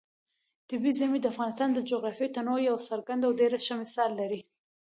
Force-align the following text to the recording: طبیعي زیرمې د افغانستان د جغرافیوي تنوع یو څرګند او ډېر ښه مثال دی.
طبیعي 0.69 0.93
زیرمې 0.99 1.19
د 1.21 1.25
افغانستان 1.33 1.69
د 1.73 1.79
جغرافیوي 1.89 2.29
تنوع 2.35 2.59
یو 2.69 2.77
څرګند 2.89 3.21
او 3.27 3.31
ډېر 3.39 3.51
ښه 3.65 3.73
مثال 3.81 4.11
دی. 4.31 4.41